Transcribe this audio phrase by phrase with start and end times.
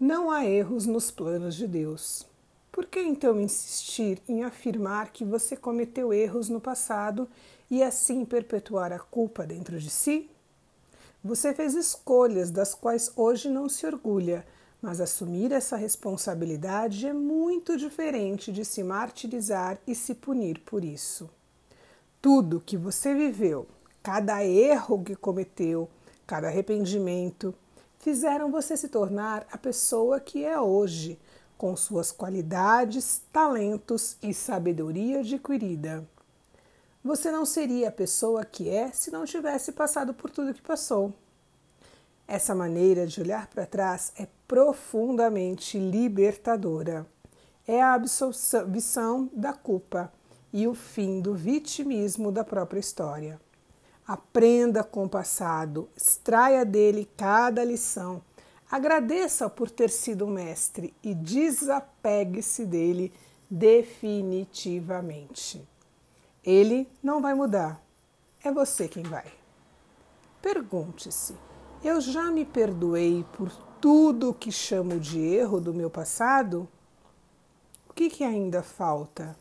[0.00, 2.24] Não há erros nos planos de Deus.
[2.70, 7.28] Por que então insistir em afirmar que você cometeu erros no passado
[7.68, 10.30] e assim perpetuar a culpa dentro de si?
[11.24, 14.46] Você fez escolhas das quais hoje não se orgulha,
[14.80, 21.28] mas assumir essa responsabilidade é muito diferente de se martirizar e se punir por isso.
[22.22, 23.66] Tudo que você viveu,
[24.00, 25.88] cada erro que cometeu,
[26.24, 27.52] cada arrependimento,
[27.98, 31.18] fizeram você se tornar a pessoa que é hoje,
[31.56, 36.06] com suas qualidades, talentos e sabedoria adquirida.
[37.02, 41.12] Você não seria a pessoa que é se não tivesse passado por tudo que passou.
[42.26, 47.06] Essa maneira de olhar para trás é profundamente libertadora.
[47.66, 50.12] É a absolvição da culpa
[50.52, 53.40] e o fim do vitimismo da própria história.
[54.08, 58.22] Aprenda com o passado, extraia dele cada lição,
[58.70, 63.12] agradeça por ter sido mestre e desapegue-se dele
[63.50, 65.62] definitivamente.
[66.42, 67.84] Ele não vai mudar,
[68.42, 69.30] é você quem vai.
[70.40, 71.34] Pergunte-se:
[71.84, 76.66] eu já me perdoei por tudo que chamo de erro do meu passado?
[77.90, 79.36] O que, que ainda falta?